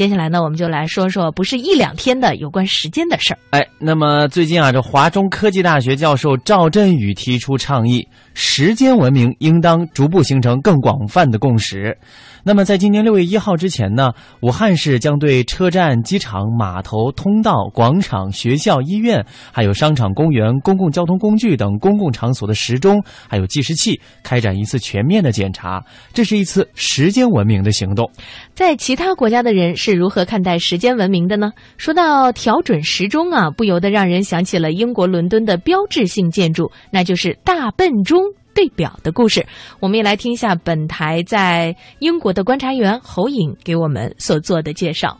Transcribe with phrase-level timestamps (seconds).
[0.00, 3.38] 接下来呢，我们就来说说不是一两天的有关时间的事儿。
[3.50, 11.98] 哎，那么最近啊，这华中科技大学教授赵振宇提出倡议，时间文明应当逐步形成更广泛的共识。
[12.42, 19.22] 那么，在今年六月一号之前呢，武汉市将对车站、机场、码头、通道、广场、学校、医院，
[19.52, 25.84] 还有商场、公园、公共交通工具等公共场所的时钟，还有计时器，开展一次全面的检查。
[26.14, 28.10] 这是一次时间文明的行动。
[28.54, 31.50] 在其他国家的人是如何看待时间文明的呢？
[31.76, 38.29] 说到调准时钟啊，不由得让人想起了英国伦敦的标志性建筑，那就是大笨钟。
[38.60, 39.46] 对表的故事，
[39.80, 45.18] 我们也来听一下本台在英国的观察员侯颖给我们所做的介绍。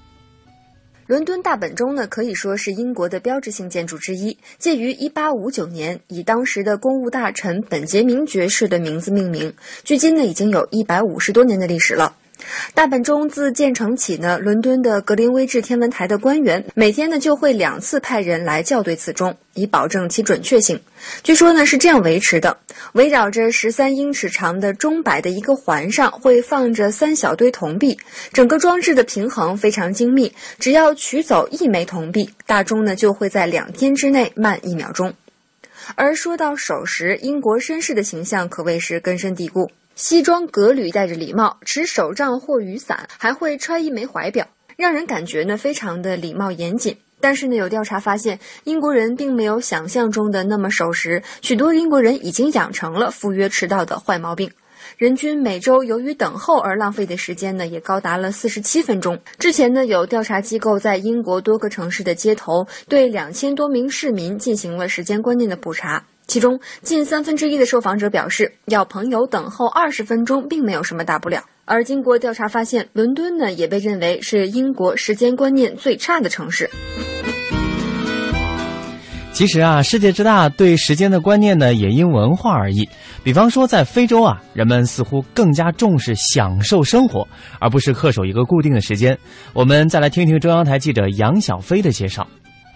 [1.06, 9.54] 伦敦大本钟呢，可以说是英国的标志性建筑之一，介于1859年，以当时的公务大臣本杰明爵士的名字命名，
[9.84, 12.14] 距今呢已经有一百五十多年的历史了。
[12.74, 20.80] 大本钟自建成起呢，伦敦的格林威治天文台的官员每天呢就会两次派人来校对此钟，以保证其准确性。
[21.22, 22.56] 据说呢是这样维持的：
[22.92, 27.98] 围绕着十三英尺长的钟摆的一个环上会放着三小堆铜币，
[28.32, 30.32] 整个装置的平衡非常精密。
[30.58, 35.12] 只要取走一枚铜币，大钟呢就会在两天之内慢一秒钟。
[35.96, 39.70] 而说到守时，英国绅士的形象可谓是根深蒂固。
[39.94, 46.96] 西装革履，戴着礼帽，持手杖或雨伞，还会揣一枚怀表，让人感觉呢非常的礼貌严谨。
[47.20, 54.50] 但是呢，有调查发现，英国人并没有想象中的那么守时，许多英国人已经养成了赴约迟到的坏毛病。
[54.96, 59.20] 人均每周由于等候而浪费的时间呢，也高达了四十七分钟。
[59.38, 66.06] 之前呢，有调查机构在英国多个城市的街头，对两千多名市民进行了时间观念的普查。
[66.30, 71.42] 其中近三分之一的受访者表示，要朋友等候二十分钟并没有什么大不了。
[71.64, 76.70] 而经过调查发现，伦敦呢也被认为是英国时间观念最差的城市。
[79.32, 82.88] 其实啊，世界之大，对时间的观念呢也因文化而异。
[83.24, 87.26] 比方说，在非洲啊，人们似乎更加重视享受生活，
[87.58, 89.18] 而不是恪守一个固定的时间。
[89.52, 92.24] 我们再来听听中央台记者杨小飞的介绍。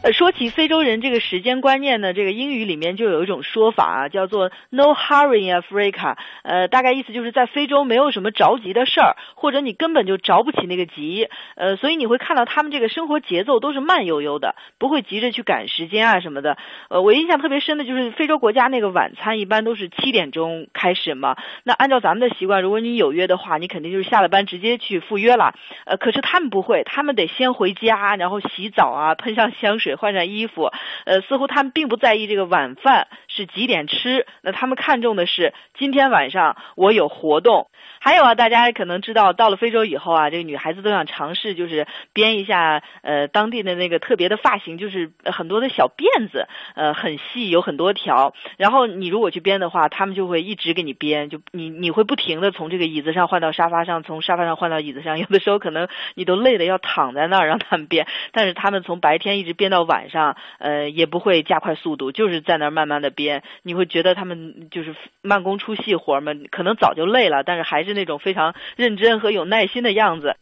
[0.04, 6.18] 呃，说起非洲人这个时间观念呢，这个英语里面就有一种说法啊，叫做 “No hurry in Africa”。
[6.42, 11.30] 呃，大概意思就是在非洲没有什么着急的事儿，或者你根本就着不起那个急。
[11.56, 16.58] 呃，所以你会看到他们这个生活节奏都是慢悠悠的，不会急着去赶时间啊什么的。
[16.90, 21.38] 呃，我印象特别深的就是非洲国家那个晚餐一般都是七点钟开始嘛。
[21.62, 25.54] 那按照咱们的习惯，如果你有约的话，你肯定就是下了班直接去赴约了。
[25.86, 29.93] 呃，可是他们不会，他们得先回家，然后洗澡啊，喷上香水。
[29.96, 30.70] 换上衣服，
[31.04, 37.68] 呃，似乎他们并不在意这个晚饭是几点吃，那他们看重的是今天晚上我有活动。
[38.00, 48.34] 还有啊，大家可能知道，到了非洲以后啊，这个女孩子都想尝试，就是编一下呃当地的那个特别的发型，就是很多的小辫子，呃，很细，有很多条。
[48.58, 63.42] 然后你如果去编的话，他们就会一直给你编，就你你会不停的从这个椅子上换到沙发上，从沙发上换到椅子上，有的时候可能你都累的要躺在那儿让他们编，但是他们从白天一直编到晚上，呃，也不会加快速度，就是在那儿慢慢的编。
[63.62, 67.94] 你会觉得他们就是慢工出细活嘛，可能早就累了，但是还是。
[67.94, 70.34] 那种非常认真和有耐心的样子，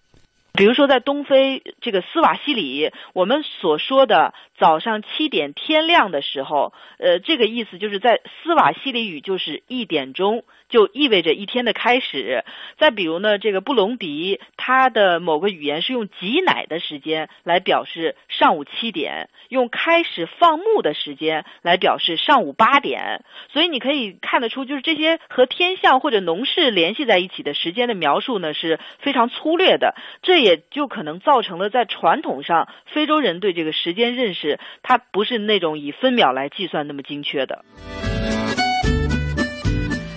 [0.55, 10.45] 比如说在东非这个斯瓦西里，我们所说的早上七点天亮的时候，呃，这个意思就是在斯瓦西里语就是一点钟。
[10.69, 12.47] 就意味着一天的开始。
[12.79, 23.23] 再比如呢，这个布隆迪，它的某个语言是用挤奶的时间来表示上午七点，用开始放牧的时间来表示上午八点。
[23.53, 29.95] 所以你可以看得出，就是这些和天象或者农事联系在一起的时间的描述呢，是非常粗略的。
[30.23, 34.52] 这也就可能造成了在传统上，非洲人对这个时间认识，
[34.83, 37.65] 它不是那种以分秒来计算那么精确的。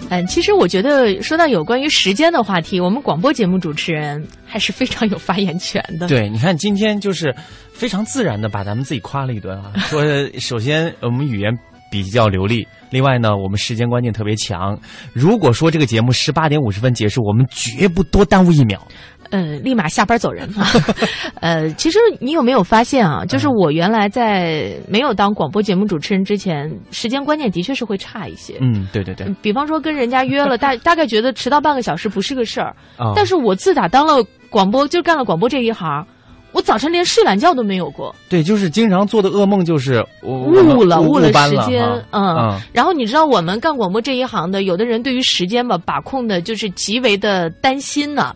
[0.07, 6.07] 嗯，其实我觉得说到有关于时间的话题，我们广播节目主持人还是非常有发言权的。
[6.07, 7.33] 对，你看今天就是
[7.73, 10.03] 非常自然的把咱们自己夸了一顿啊，说
[10.39, 11.51] 首先我们语言
[11.91, 14.79] 比较流利，另外呢我们时间观念特别强。
[15.11, 18.87] 如果说这个节目十八点五十分结束，我们绝不多耽误一秒。
[19.31, 20.67] 呃，立马下班走人啊！
[21.41, 23.25] 呃，其实你有没有发现啊？
[23.25, 28.55] 就是我原来在没有当广播节目主持人之前，时间观念的确是会差一些。
[28.61, 29.27] 嗯，对对对。
[29.41, 32.75] 比方说跟人家约了， 大大概觉得迟到半个小时不是个事儿。
[33.15, 36.05] 但是我自打当了广播，就干了广播这一行，
[36.51, 38.15] 我早晨连睡懒觉都没有过。
[38.29, 41.83] 对，就是经常做的噩梦就是误了误了时间。
[42.11, 42.59] 嗯。
[42.71, 48.33] 然后你知道我们干广播这一行的，有的人对于时间吧把控的就是极为的担心呢。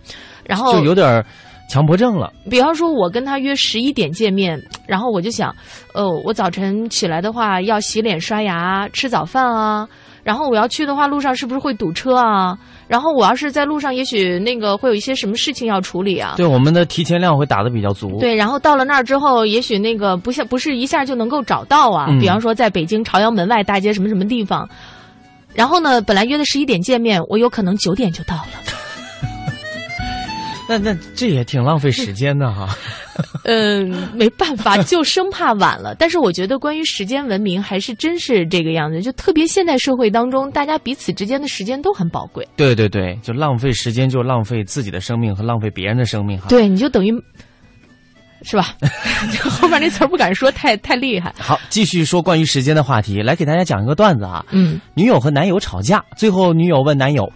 [0.49, 1.23] 然后就有点
[1.69, 2.33] 强迫症了。
[2.49, 5.55] 比方说，我跟他约十一点见面，然后我就想，
[5.93, 9.87] 呃，我早晨起来的话要洗脸、刷牙、吃早饭啊。
[10.21, 12.57] 然后我要去的话，路上是不是会堵车啊？
[12.87, 16.33] 然后我要是在路上，也许那个会有一些什么事情要处理啊？
[16.35, 18.19] 对，我们的提前量会打的比较足。
[18.19, 22.07] 对，然后到了那儿之后，也许那个不像不是一下就能够找到啊。
[22.09, 24.67] 嗯比方说，在北京朝阳门外大街什么什么地方，
[25.53, 28.78] 然后呢，本来约的十一点见面，我有可能九点就到了。
[30.69, 32.69] 那那这也挺浪费时间的哈。
[33.43, 35.95] 嗯， 没办法， 就生怕晚了。
[35.95, 39.01] 但是我觉得，关于时间文明，还是真是这个样子。
[39.01, 42.47] 就特别现代社会当中，大家彼此之间的时间都很宝贵。
[42.55, 46.45] 对对对，就浪费时间，就浪费自己的生命和浪费别人的生命哈。
[46.49, 47.11] 对，你就等于，
[48.43, 48.75] 是吧？
[49.33, 51.33] 就 后面那词儿不敢说，太太厉害。
[51.39, 54.45] 好，继续说关于时间的话题，来给大家讲一个段子啊。
[54.51, 57.27] 嗯，女友和男友吵架，最后女友问男友，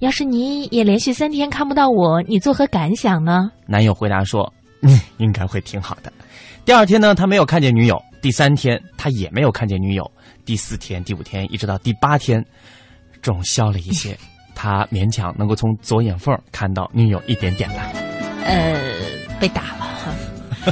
[0.00, 3.50] 要是你也连续三天看不到我，你作何感想呢？
[3.66, 4.52] 男友回答说
[4.82, 6.12] ：“嗯， 应该会挺好的。”
[6.64, 10.04] 第二天呢，他没有看见女友；第三天，他也没有看见女友；
[10.44, 12.44] 第四天、第五天，一直到第八天，
[13.22, 14.16] 总消了一些，
[14.54, 17.82] 他勉强能够从左眼缝看到女友一点点了。
[18.44, 18.78] 呃，
[19.40, 19.87] 被打了哈。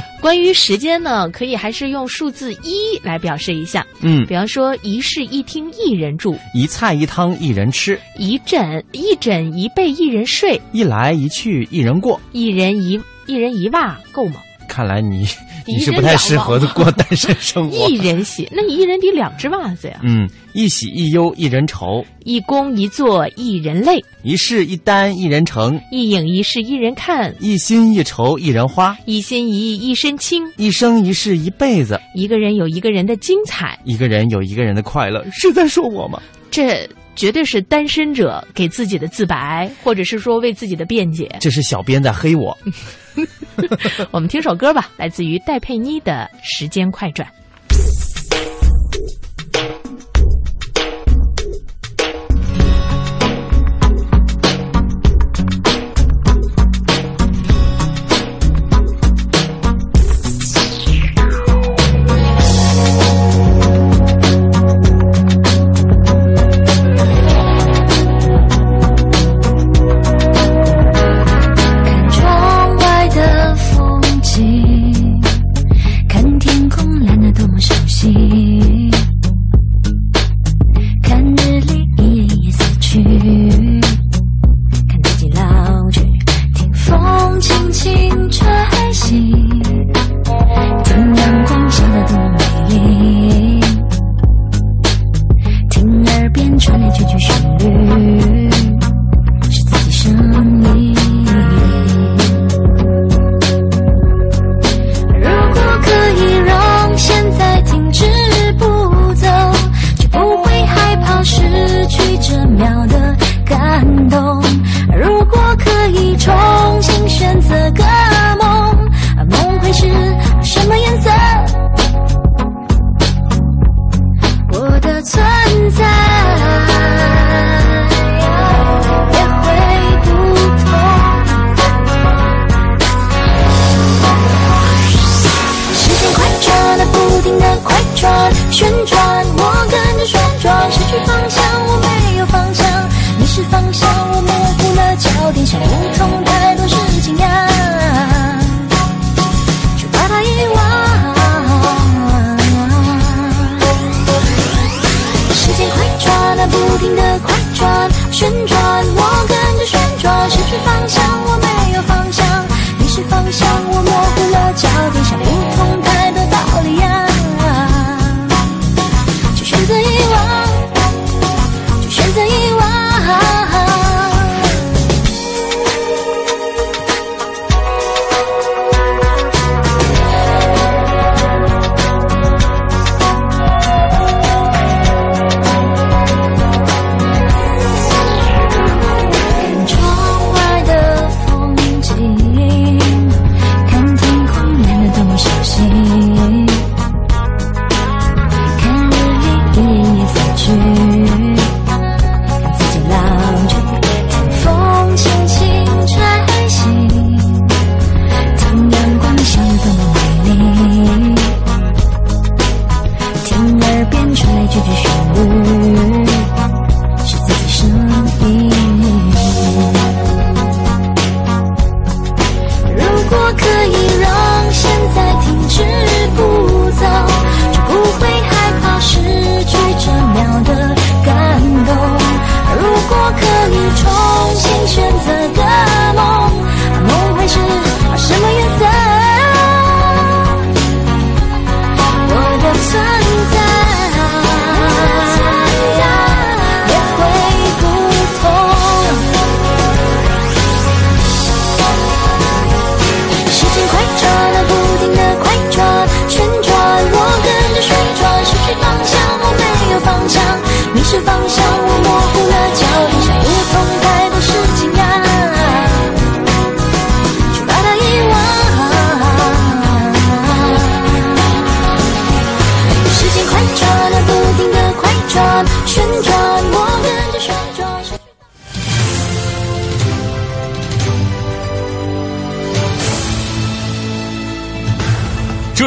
[0.21, 3.85] 关于时间呢，可以还是用数字一来表示一下。
[4.01, 12.19] 嗯，比方说，一室一厅一人住，一菜一汤一人吃，一枕一枕一被一人睡，一来一去一人过。
[12.31, 14.41] 一人一一人一袜够吗？
[14.67, 15.27] 看来你
[15.65, 17.87] 你是不太适合的过单身生活。
[17.89, 19.99] 一人洗，那你一人得两只袜子呀。
[20.03, 30.43] 嗯，一喜一忧一人愁，一公一坐一人累，一事一单一人成，一影一事一人看，一心一愁一人花，一心一意一身轻。
[30.57, 31.99] 一生一世一辈子。
[32.13, 36.21] 一个人有一个人的精彩，一个人有一个人的快乐，是在说我吗？
[36.49, 41.29] 这绝对是单身者给自己的自白，或者是说为自己的辩解。
[41.39, 42.57] 这是小编在黑我。
[44.11, 47.27] 我们听首歌吧，来自于戴佩妮的《时间快转》。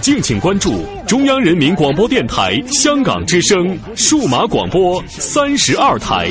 [0.00, 6.30] 敬请关注中央人民广播电台香港之声数码广播三十二台。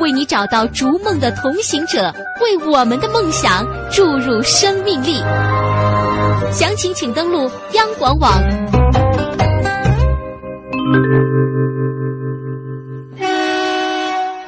[0.00, 5.18] 为你找到逐梦的同行者，为我们的梦想注入生命力。
[6.50, 8.42] 详情请登录央广网。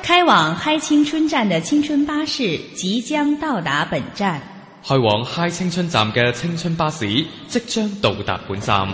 [0.03, 4.41] 开往嗨青春站的青春巴士即将到达本站。
[4.85, 7.07] 开往嗨青春站嘅青春巴士
[7.47, 8.89] 即将到达本站。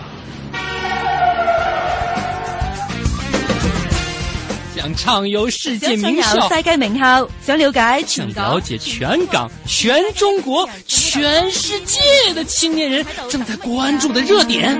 [4.79, 11.99] 想畅游世界名校，世界名校，想了解想了解全港、全中国、全世界
[12.33, 14.73] 的青年人正在关注的热点。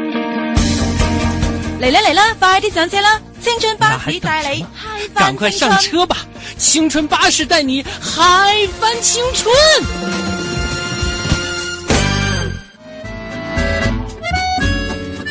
[1.81, 3.19] 嚟啦嚟啦，快啲上車啦！
[3.41, 6.25] 青春巴士帶你嗨翻趕快上車吧！
[6.57, 9.53] 青春巴士帶你嗨翻青春。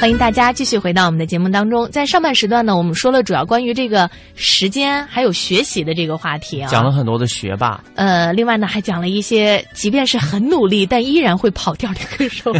[0.00, 1.90] 歡迎大家继续回到我们的节目当中。
[1.90, 7.82] 在上半时段呢，我们说了主要关于这个时间还有学习的这个话题啊，讲了很多的学霸。
[7.96, 12.52] 呃，另外呢，还讲了一些即便是很努力但依然会跑调的歌手。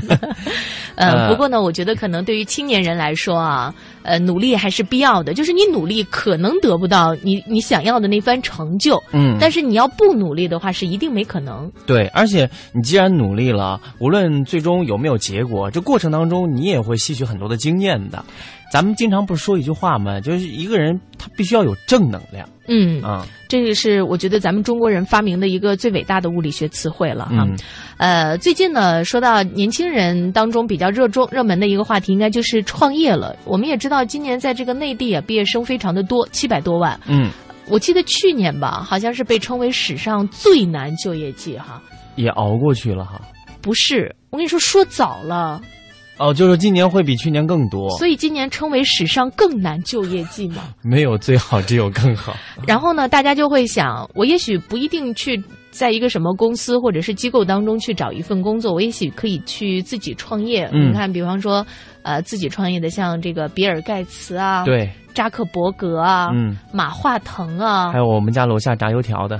[0.97, 3.73] 呃，不过呢，我觉得可能对于青年人来说啊，
[4.09, 5.35] 呃，努力还是必要的。
[5.35, 11.71] 就是你努力可能得不到你你想要的那番成就，嗯，但是你要不努力的话，是一定没可能。
[11.87, 18.25] 对，而且你既然努力了，无论最终有没有结果，这过程当中你也会吸取很多的经验的。
[18.71, 20.21] 咱们经常不是说一句话吗？
[20.21, 22.49] 就是一个人他必须要有正能量。
[22.69, 27.47] 嗯啊，这个是我觉得咱们中国人发明的一个最伟大的物理学词汇了哈。
[27.49, 27.57] 嗯
[27.97, 33.35] 呃，最近呢，说到年轻人当中比较热衷热门的一个话题，应该就是创业了。
[33.45, 37.01] 我们也知道，今年在这个内地啊，毕业生非常的多，七百多万。
[37.09, 37.31] 嗯，
[37.69, 41.83] 我记得去年吧，好像是被称为史上最难就业季哈。
[42.17, 43.21] 也熬过去了哈。
[43.63, 45.61] 不是，我跟你说，说早了。
[46.19, 50.65] 哦，就是今年会比去年更多，所以今年称为史上更难就业季嘛。
[50.83, 52.35] 没有最好，只有更好。
[52.67, 60.69] 然后呢，大家就会想，我也许不一定去在一个什么公司或者是机构当中去找一份工作，我也许可以去自己创业。
[60.73, 61.65] 嗯，你看，比方说，
[62.03, 69.37] 呃，自己创业的，像这个比尔盖茨啊，对，扎克伯格啊，嗯，马化腾啊，还有我们家楼下炸油条的。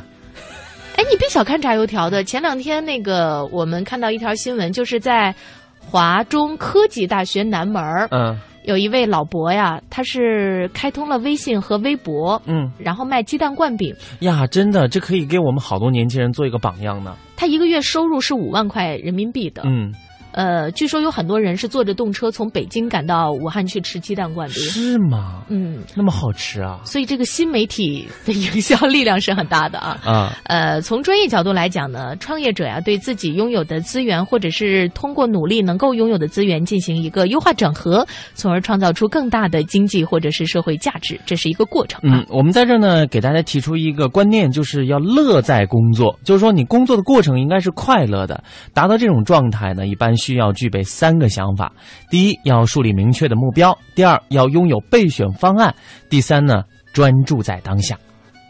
[0.95, 5.35] 哎，你别小看炸油条的，前两天那个我们看到一条新闻，就是在。
[5.90, 13.95] 華中科技大学南门儿，嗯，有一位老伯呀，他是开通了微信和微博，嗯，然后卖鸡蛋灌饼。
[14.21, 17.16] 呀，真的，这可以给我们好多年轻人做一个榜样呢。
[17.37, 19.90] 他一个月收入是五万块人民币的，嗯，
[20.38, 24.62] 呃，据说有很多人是坐着动车从北京赶到武汉去吃鸡蛋灌饼。
[24.62, 25.42] 是吗？
[25.49, 26.78] 嗯，那么好吃啊！
[26.85, 29.99] 所以这个新媒体的营销力量是很大的啊。
[30.04, 42.21] 啊，呃，从专业角度来讲呢，创业者呀、对自己拥有的资源，或者是通过努力能够拥有的资源进行一个优化整合，从而创造出更大的经济或者是社会价值，这是一个过程啊。
[42.21, 48.45] 嗯，我们在这儿呢，给大家提出一个观念，就是要乐在工作，就是说你工作的过程应该是快乐的。
[48.73, 51.73] 达到这种状态呢，一般需需要具备三个想法：
[52.11, 55.73] 第一，要树立明确的目标；第二，要拥有备选方案；
[56.11, 57.99] 第三呢，专注在当下。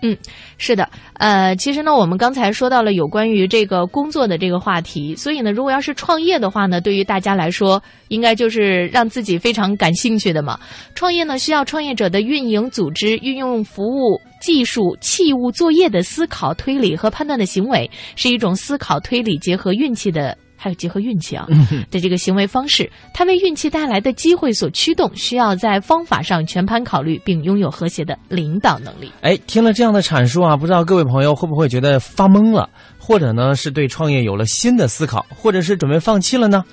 [0.03, 0.17] 嗯，
[0.59, 10.59] 是的，呃，其实呢，我们刚才说到了有关于这个工作的这个话题，所以呢，如果要是创业的话呢，对于大家来说，应该就是让自己非常感兴趣的嘛。
[10.97, 20.37] 创业呢，需要创业者的运营、组织、运用服务、技术、器物、作业的思考、推理和判断的行为，是一种思考、推理结合运气的。
[20.59, 21.47] 还有结合运气啊
[21.91, 29.12] 的这个行为方式，它为运气带来的机会所驱动，需要在方法上全盘考虑，并拥有和谐的领导能力。
[29.23, 36.65] 哎，听了这样的阐述啊，不知道各位朋友会不会觉得发懵了，或者呢是对创业有了新的思考，或者是准备放弃了呢？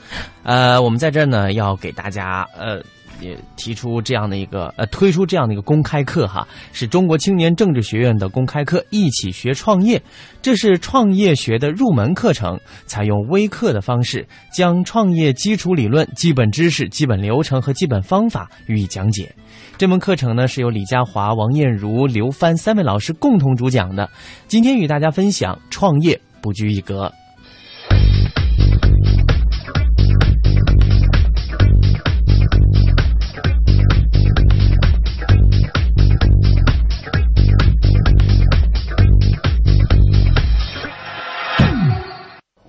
[0.43, 2.81] 呃，我们在这儿呢要给大家呃。
[3.19, 10.01] 也提出这样的一个呃，推出这样的一个公开课哈，是中国青年政治学院的公开课，一起学创业。
[10.41, 19.33] 这是创业学的入门课程，采用微课的方式，将创业基础理论、基本知识、基本流程和基本方法予以讲解。
[19.77, 24.09] 这门课程呢是由李佳华、王艳茹、刘帆三位老师共同主讲的。
[24.47, 27.11] 今天与大家分享创业不拘一格。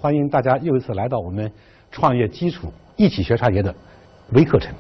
[0.07, 1.51] 欢迎大家又一次来到我们
[1.91, 3.75] 创业基础一起学创业的
[4.35, 4.73] 微课程。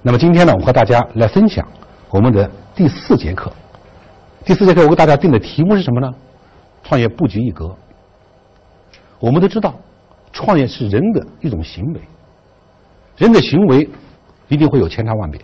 [0.00, 1.66] 那么今天呢，我和大家来分享
[2.08, 3.52] 我们的第四节课。
[4.44, 6.08] 第四节课我给大家定的题目是什么呢？
[6.84, 7.74] 创业不拘一格。
[9.18, 9.74] 我们都知道，
[10.30, 12.00] 创业是人的一种行为，
[13.16, 13.90] 人的行为
[14.46, 15.40] 一定会有千差万别。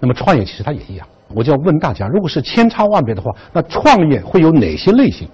[0.00, 1.08] 那么创业其实它也一样。
[1.28, 5.26] 我就要问大家，如果是千差万别的话，那创业会有哪些类型？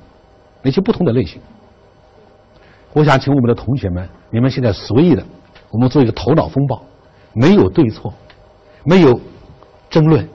[0.63, 1.43] 哪些不同的类型？
[2.95, 5.23] 我想请我们的同学们，你们现在随意的，
[5.69, 6.81] 我们做一个头脑风暴，
[7.35, 8.15] 没有对错，
[8.85, 9.21] 没有
[9.91, 10.27] 争论，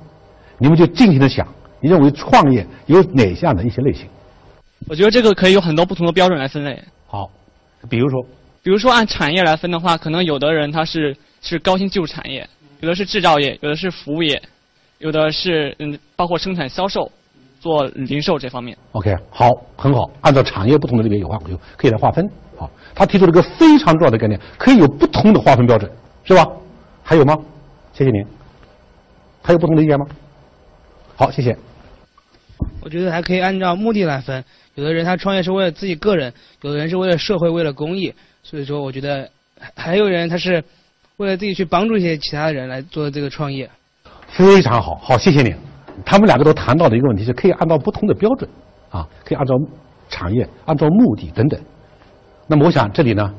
[0.58, 1.48] 你们就尽情的想，
[1.80, 4.08] 你认为创业有哪项的一些类型？
[4.90, 6.78] 我觉得这个可以有很多不同的标准来分类。
[7.08, 7.30] 好，
[7.90, 8.22] 比如说，
[8.62, 12.46] 比如说按产业来分的话，可能有的人他是是高新技术产业，
[12.82, 14.42] 有的是制造业，有的是服务业，
[14.98, 17.10] 有的是嗯包括生产销售、
[17.62, 18.78] 做零售这方面。
[18.92, 22.30] OK，好，很好，按照产业不同的类别有划，有可以来划分。
[22.94, 25.90] 好，他提出了一个非常重要的概念，可以有不同的划分标准，
[26.24, 26.46] 是吧？
[27.04, 27.38] 还有吗？
[27.94, 28.26] 谢谢您。
[29.42, 30.06] 还有不同的意见吗？
[31.16, 31.58] 好，谢谢。
[32.82, 34.44] 我觉得还可以按照目的来分，
[34.76, 40.64] 有的人他创业是为了自己个人，有的人是为了社会、为了公益，所以说我觉得还还有人他是
[41.18, 43.70] 为了自己去帮助一些其他的人来做这个创业。
[44.28, 45.56] 非常好，好，谢谢你。
[46.06, 48.50] 他们两个都谈到的一个问题是，可以按照不同的标准，
[48.90, 49.54] 啊，可以按照
[50.08, 51.60] 产业、按照目的等等。
[52.52, 53.32] 那么我想这里呢，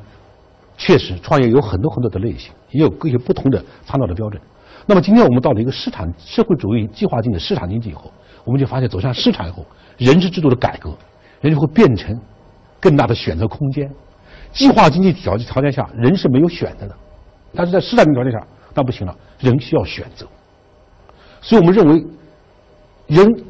[0.77, 4.41] 确实创业有很多很多的类型，也有各些不同的参照的标准。
[4.87, 8.09] 那么今天我们到了一个市场社会主义计划经济市场经济以后，
[8.45, 9.67] 我们就发现走向市场以后，
[9.99, 10.97] 人事制度的改革，
[11.41, 12.17] 人就会变成
[12.79, 13.91] 更大的选择空间。
[14.53, 16.97] 计划经济条条件下，人是没有选择的，
[17.53, 20.25] 但是在市场经济条件下，那不行了，人需要选择。
[21.41, 22.07] 所以我们认为，
[23.09, 23.45] 人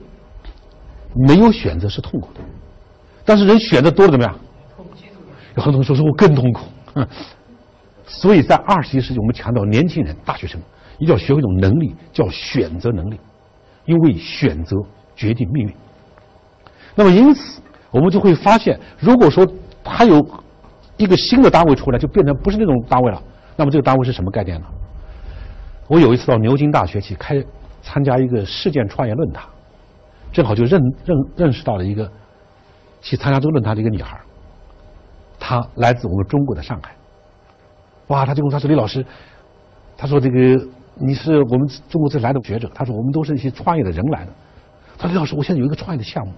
[1.26, 2.40] 没有选择是痛苦的，
[3.26, 4.34] 但是人选择多了怎么样？
[5.56, 6.66] 有很多人说说我更痛苦。
[6.94, 7.06] 嗯，
[8.06, 10.60] 所以在二十一世纪，我们强调年轻人、大学生
[10.98, 13.18] 一定要学会一种能力，叫选择能力，
[13.84, 14.76] 因为选择
[15.14, 15.74] 决定命运。
[16.94, 17.60] 那么因此，
[17.90, 19.46] 我们就会发现，如果说
[19.84, 20.24] 他有
[20.96, 23.22] 一个新的单位出来，就变成不是那种单位了，
[23.56, 24.66] 那么这个单位是什么概念呢？
[25.86, 27.42] 我有一次到牛津大学去开
[27.82, 29.44] 参加一个事件创业论坛，
[30.32, 32.10] 正好就认认认识到了一个
[33.00, 34.20] 去参加这个论坛的一个女孩
[35.40, 36.94] 他，来自我们中国的上海。
[38.08, 39.04] 哇，他就跟我说：“李老师，
[39.96, 40.36] 他说这个
[40.94, 44.32] 你是我们中国这来的学者，他说我们都是一些创业的人来的。
[44.98, 46.32] 他说李老师，我现在有一个创业的项目，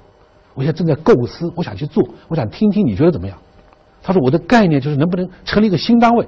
[0.55, 3.37] 我现在正在构思，我想去做，我想听听你觉得怎么样？”
[4.03, 6.27] 他说我的概念就是能不能成立一个新单位。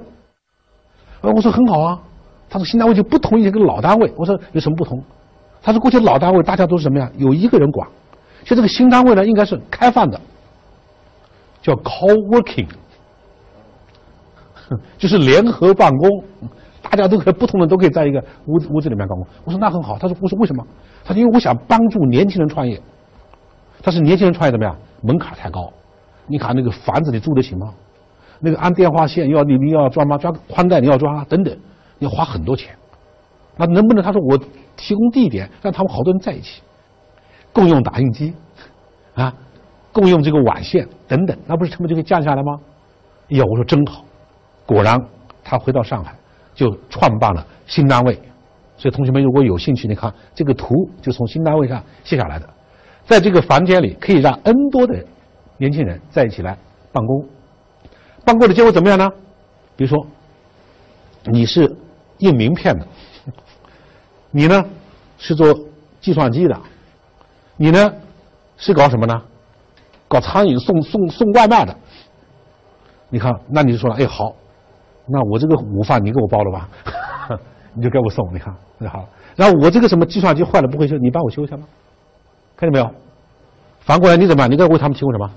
[1.21, 1.99] 呃，我说很好啊。
[2.49, 4.13] 他说新单位就不同于一个老单位。
[4.15, 5.03] 我说有什么不同？
[5.61, 7.11] 他说过去老单位大家都是什么呀？
[7.17, 7.89] 有一个人管，
[8.43, 10.21] 就这个新单位呢，应该是开放的，
[11.65, 12.67] 叫 co-working。
[14.97, 16.23] 就是联合办公，
[16.81, 19.25] 大家都可以不同的都可以在一个屋子屋子里面办公。
[19.43, 20.65] 我说那很好，他说我说为什么？
[21.03, 22.79] 他说因为我想帮助年轻人创业。
[23.81, 24.75] 但是年轻人创业怎么样？
[25.01, 25.71] 门槛太高，
[26.27, 27.73] 你看那个房子你住得起吗？
[28.39, 30.17] 那个安电话线要你你要装吗？
[30.17, 31.55] 装宽带你要装啊等等，
[31.99, 32.75] 要花很多钱。
[33.57, 34.37] 那能不能他说我
[34.75, 36.61] 提供地点，让他们好多人在一起，
[37.53, 38.33] 共用打印机，
[39.13, 39.33] 啊，
[39.95, 42.59] 共用这个网线等等，那不是成本就可以降下来吗？
[43.29, 44.03] 哎呀，我说真好，
[44.65, 44.99] 果然
[45.41, 46.13] 他回到上海
[46.53, 48.13] 就创办了新单位。
[48.77, 52.49] 所以同学们如果有兴趣，你看这个图就从新单位上卸下来的。
[53.05, 55.01] 在这个房间里，可以让 N 多的
[55.57, 56.57] 年轻人在一起来
[56.91, 57.25] 办公。
[58.25, 59.09] 办公的结果怎么样呢？
[59.77, 60.05] 比如说，
[61.23, 61.73] 你是
[62.17, 62.85] 印名片的，
[64.29, 64.61] 你呢
[65.17, 65.57] 是做
[66.01, 66.59] 计算机的，
[67.55, 67.93] 你呢
[68.57, 69.13] 是搞什么呢？
[70.07, 71.75] 搞餐饮送送送外卖的。
[73.09, 74.33] 你看，那你就说了，哎，好，
[75.07, 76.69] 那我这个午饭你给我包了吧，
[77.73, 78.33] 你就给我送。
[78.33, 79.09] 你看，那好了。
[79.35, 81.65] 然后我这个什么计算机坏了不会修，你帮我修一下吗？
[82.55, 82.89] 看见没有？
[83.81, 84.49] 反过来你怎么办？
[84.49, 85.31] 你该为他们提供什么？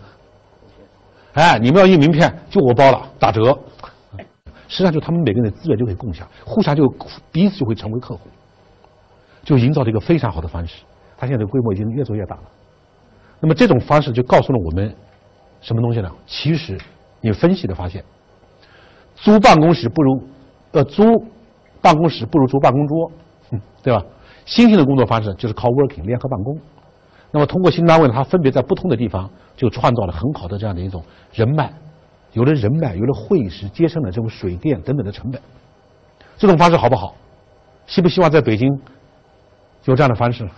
[1.35, 3.57] 哎，你们要印名片，就我包了，打折。
[4.67, 6.87] 实际上就他们每个人的资源就可以共享，互相就
[7.33, 8.21] 彼此就会成为客户，
[9.43, 10.83] 就营造了一个非常好的方式。
[11.17, 12.43] 他现在规模已经越做越大了。
[13.40, 14.94] 那么这种方式就告诉了我们
[15.61, 16.11] 什么东西呢？
[16.27, 16.79] 其实
[17.20, 18.05] 你分析的发现，
[19.14, 20.22] 租办公室不如
[20.72, 21.05] 呃租
[21.81, 23.12] 办公室不如租办公桌，
[23.83, 24.05] 对吧？
[24.44, 26.59] 新型的工作方式就是靠 working 联合办公。
[27.31, 31.72] 那么通过新单位呢，它分别在不同的地方就创造了很好的这样的一种人脉，
[32.33, 35.40] 有了人脉，有了会议室，节省了这种水电等等的成本。
[36.37, 37.14] 这种方式好不好？
[37.87, 38.68] 希不希望在北京
[39.85, 40.48] 有这样的方式？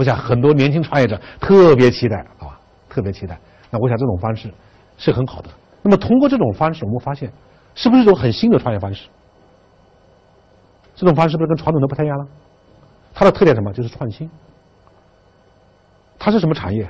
[0.00, 2.58] 我想很多年轻创业者特别期待，好吧？
[2.88, 3.38] 特别期待。
[3.68, 4.50] 那我想这种方式
[4.96, 5.50] 是很好的。
[5.82, 7.30] 那么通过这种方式，我们发现
[7.74, 9.08] 是不是一种很新的创业方式？
[10.96, 12.26] 这种方式是不是跟传统的不太一样了？
[13.12, 13.70] 它的特点什么？
[13.74, 14.30] 就是创新。
[16.18, 16.88] 它是什么产业？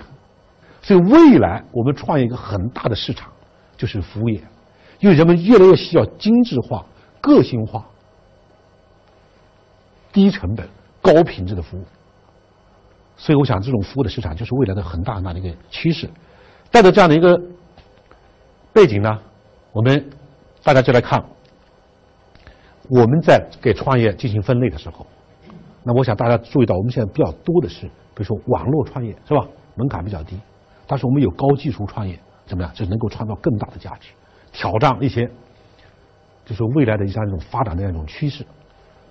[0.80, 3.28] 所以未来我们创业一个很大的市场
[3.76, 4.40] 就是服务业，
[5.00, 6.86] 因为人们越来越需要精致化、
[7.20, 7.84] 个性化、
[10.12, 10.68] 低成本、
[11.02, 11.84] 高品质的服务。
[13.22, 16.08] 所以我想，这种服务的市场就是未来的很大很大的一个趋势。
[16.70, 17.38] 带着这样的一个
[18.72, 19.20] 背景呢，
[19.72, 20.10] 我们
[20.62, 21.22] 大家就来看，
[22.88, 25.06] 我们在给创业进行分类的时候，
[25.84, 27.86] 那我想大家注意到，我们现在比较多的是。
[28.14, 29.46] 比如说网络创业是吧？
[29.74, 30.40] 门槛比较低，
[30.86, 32.72] 但是我们有高技术创业，怎么样？
[32.72, 34.08] 就能够创造更大的价值，
[34.50, 35.30] 挑战一些，
[36.46, 38.46] 就是未来的一项一种发展的一种趋势。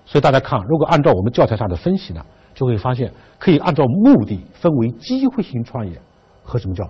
[0.06, 2.26] 所以大家看，如果按照我们教材上的分析呢，
[2.60, 5.98] 就会发现可以按照目的分为机会型创业
[6.44, 6.84] 和什么叫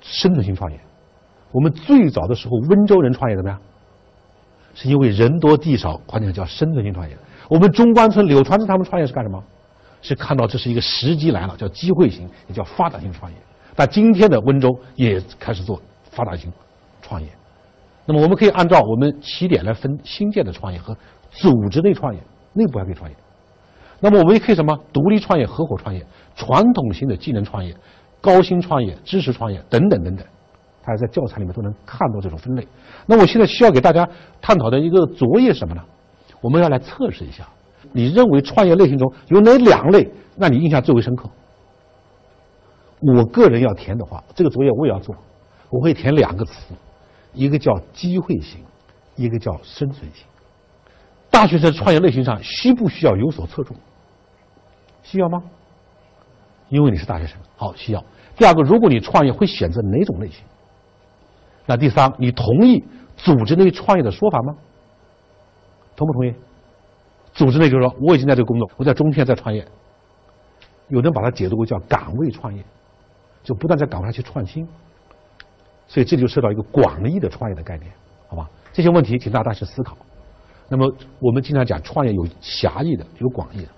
[0.00, 0.80] 生存性创业。
[1.52, 3.60] 我们最早的时候，温州人创业怎么样？
[4.74, 7.14] 是因为人多地少，关键叫生存性创业。
[7.50, 9.44] 我们中关村柳传志他们创业是干什么？
[10.00, 13.36] 是看到这是一个时机来了，叫机会型，也叫发展性创业。
[13.74, 15.78] 但今天的温州也开始做
[16.10, 16.50] 发展型
[17.02, 17.28] 创业。
[18.06, 20.96] 那么我们可以按照我们起点来分新建的创业和
[21.30, 22.20] 组织类创业，
[22.54, 23.14] 内部还可以创业。
[24.00, 26.04] 那么我们也可以什么独立创业、合伙创业、
[26.34, 27.74] 传统型的技能创业、
[28.20, 30.26] 高薪创业、知识创业等等等等。
[30.84, 32.66] 大家在教材里面都能看到这种分类。
[33.06, 34.08] 那我现在需要给大家
[34.40, 35.82] 探讨的一个作业是什么呢？
[36.40, 37.48] 我们要来测试一下。
[37.92, 40.08] 你认为创业类型中有哪两类？
[40.36, 41.28] 让你印象最为深刻？
[43.00, 45.14] 我个人要填的话，这个作业我也要做，
[45.70, 46.74] 我会填两个词，
[47.32, 48.60] 一个叫机会型，
[49.16, 50.26] 一个叫生存型。
[51.30, 53.76] 大学生创业类型上需不需要有所侧重？
[55.06, 55.40] 需要吗？
[56.68, 58.04] 因为你是大学生，好，需要。
[58.36, 60.44] 第二个，如果你创业会选择哪种类型？
[61.64, 62.84] 那第三，你同意
[63.16, 64.56] 组织内创业的说法吗？
[65.94, 66.34] 同不同意？
[67.32, 69.64] 组织内就是说，我已经在这个工作，我在中天在创业。
[70.88, 72.64] 有人把它解读为叫岗位创业，
[73.44, 74.66] 就不断在岗位上去创新。
[75.86, 77.92] 所以这就涉及到一个广义的创业的概念，
[78.26, 78.50] 好吧？
[78.72, 79.96] 这些问题请大家去思考。
[80.68, 83.68] 那么我们经常讲创业有狭义的，有广义的。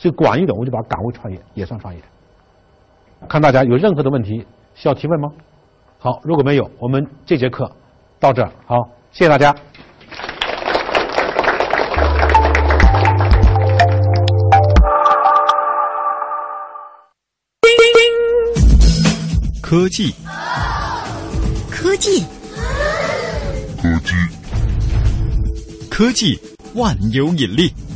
[0.00, 2.00] 所以广义的，我就把岗位创业也算创业。
[3.28, 5.28] 看大家有任何的问题需要提问吗？
[5.98, 7.70] 好，如果没有，我们这节课
[8.18, 8.50] 到这儿。
[8.64, 8.76] 好，
[9.12, 9.54] 谢谢大家。
[19.60, 20.14] 科技，
[21.70, 22.24] 科技，
[23.82, 24.14] 科技，
[25.90, 26.40] 科技
[26.74, 27.89] 万有引力。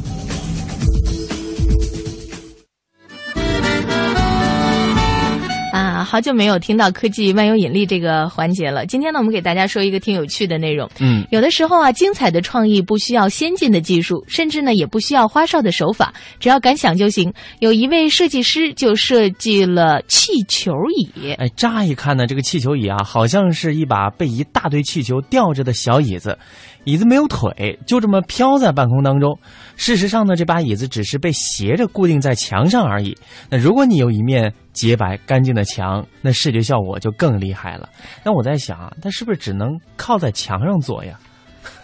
[6.14, 8.87] 好久没有听到科技万有引力这个环节了。
[8.87, 10.88] 今天呢，我们给大家说一个挺有趣的内容。
[11.00, 17.33] 嗯，有的时候啊，精彩的创意不需要先进的技术，甚至呢也不需要花哨的手法，只要敢想就行。
[17.59, 21.33] 有一位设计师就设计了气球椅。
[21.37, 26.38] 哎，乍一看呢，这个气球椅啊，好像是一把被一大堆气球吊着的小椅子，
[26.85, 29.38] 椅子没有腿，就这么飘在半空当中。
[29.77, 33.16] 事实上呢，这把椅子只是被斜着固定在墙上而已。
[33.51, 37.88] 那如果你有一面洁白干净的墙，那视觉效果就更厉害了。
[38.23, 41.18] 那我在想啊，它是不是只能靠在墙上做呀？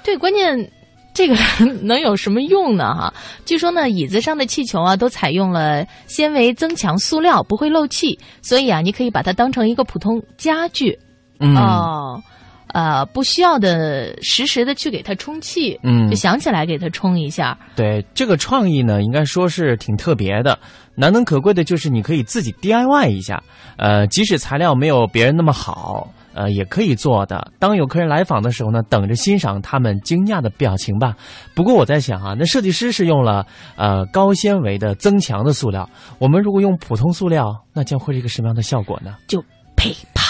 [0.05, 0.71] 对，关键
[1.13, 1.35] 这个
[1.83, 2.95] 能有什么用呢？
[2.95, 10.99] 哈，据说呢，椅子上的气球啊，都采用了纤维增强塑料，不会漏气，所以啊，你可以把它当成一个普通家具。
[11.41, 12.23] 嗯哦。
[12.73, 17.59] 呃，不需要的实时的去给它充气，嗯就想起来给它充一下。
[17.77, 20.59] 对这个创意呢，应该说是挺特别的。
[20.97, 23.43] 难能可贵的就是你可以自己 DIY 一下，
[23.79, 27.53] 呃，即使材料没有别人那么好，呃，也可以做的。
[27.59, 31.17] 当有客人来访的时候呢，等着欣赏他们惊讶的表情吧。
[31.55, 39.17] 不过我在想啊，那设计师是用了呃高纤维的增强的塑料，我们如果用普通塑料，那将会是一个什么样的效果呢？
[39.27, 39.41] 就
[39.77, 40.30] 噼啪，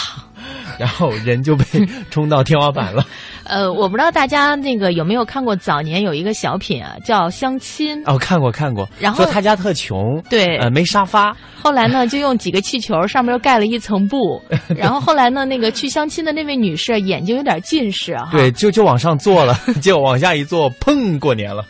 [0.81, 1.65] 然后人就被
[2.11, 3.05] 冲到天花板了。
[3.45, 8.03] 呃，我不知道大家那个有没有看过早年有一个小品啊，叫《相亲》。
[8.11, 8.89] 哦，看过看过。
[8.99, 11.37] 然后说他家特穷，对，呃，没沙发。
[11.63, 14.43] 后来呢，就用几个气球，上面又盖了一层布。
[14.75, 18.31] 然后后来呢，那个去相亲的那位女士眼睛有点近视哈。
[18.33, 21.63] 对，就就往上坐了， 结果往下一坐，砰，过年了。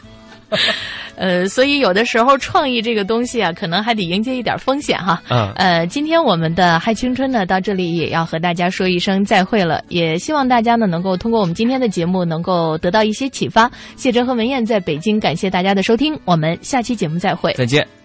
[1.16, 5.22] 呃，所以有的时候创意这个东西啊，可能还得迎接一点风险哈。
[5.28, 5.52] 嗯。
[5.56, 9.84] 呃，今天我们的嗨青春呢，到这里也要和大家说一声再会了。
[9.88, 13.70] 也希望大家呢，能够通过我们今天的节目，能够得到一些启发。
[13.96, 17.52] 谢哲和文燕在北京，感谢大家的收听，我们下期节目再会。
[17.52, 17.99] 再见。